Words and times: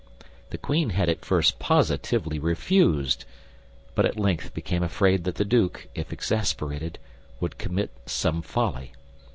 The 0.49 0.57
queen 0.57 0.89
had 0.89 1.09
at 1.09 1.23
first 1.23 1.59
positively 1.59 2.39
refused; 2.39 3.23
but 3.93 4.03
at 4.03 4.17
length 4.19 4.51
became 4.51 4.81
afraid 4.81 5.25
that 5.25 5.35
the 5.35 5.45
duke, 5.45 5.89
if 5.93 6.11
exasperated, 6.11 6.97
would 7.39 7.59
commit 7.59 7.91
some 8.07 8.41
folly. 8.41 8.93